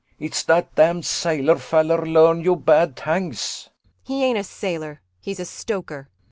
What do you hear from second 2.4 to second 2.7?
you